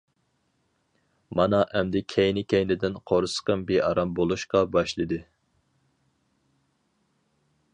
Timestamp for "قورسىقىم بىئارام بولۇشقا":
3.11-4.65